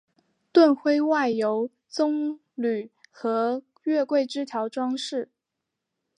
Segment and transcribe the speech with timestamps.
[0.51, 5.29] 盾徽外由棕榈和月桂枝条装饰。